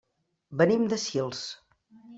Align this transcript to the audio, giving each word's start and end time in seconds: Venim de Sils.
Venim 0.63 0.89
de 0.95 1.01
Sils. 1.05 1.47